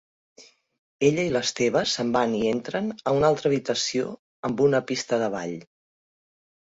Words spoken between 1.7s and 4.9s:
se'n van i entren a una altra habitació amb una